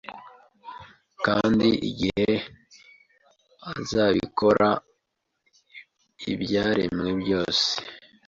kandi 1.25 1.67
igihe 1.89 2.29
azabikora 3.73 4.69
ibyaremwe 6.31 7.09
byose 7.21 7.69